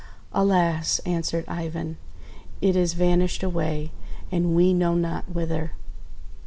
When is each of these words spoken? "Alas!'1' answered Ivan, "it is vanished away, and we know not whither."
"Alas!'1' 0.33 1.07
answered 1.07 1.45
Ivan, 1.47 1.97
"it 2.59 2.75
is 2.75 2.95
vanished 2.95 3.43
away, 3.43 3.91
and 4.31 4.55
we 4.55 4.73
know 4.73 4.95
not 4.95 5.25
whither." 5.29 5.73